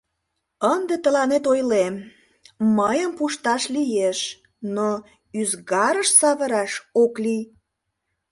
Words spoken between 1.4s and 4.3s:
ойлем: мыйым пушташ лиеш,